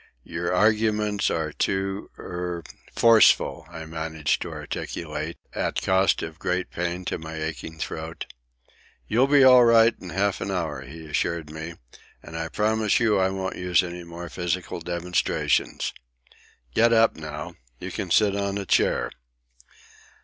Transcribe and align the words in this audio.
"Your 0.23 0.51
arguments 0.51 1.29
are 1.29 1.53
too—er—forcible," 1.53 3.67
I 3.69 3.85
managed 3.85 4.41
to 4.41 4.51
articulate, 4.51 5.37
at 5.53 5.83
cost 5.83 6.23
of 6.23 6.39
great 6.39 6.71
pain 6.71 7.05
to 7.05 7.19
my 7.19 7.35
aching 7.35 7.77
throat. 7.77 8.25
"You'll 9.07 9.27
be 9.27 9.43
all 9.43 9.63
right 9.63 9.93
in 10.01 10.09
half 10.09 10.41
an 10.41 10.49
hour," 10.49 10.81
he 10.81 11.05
assured 11.05 11.51
me. 11.51 11.75
"And 12.23 12.35
I 12.35 12.47
promise 12.49 12.99
I 12.99 13.29
won't 13.29 13.57
use 13.57 13.83
any 13.83 14.03
more 14.03 14.27
physical 14.27 14.79
demonstrations. 14.79 15.93
Get 16.73 16.91
up 16.91 17.15
now. 17.15 17.53
You 17.79 17.91
can 17.91 18.09
sit 18.09 18.35
on 18.35 18.57
a 18.57 18.65
chair." 18.65 19.11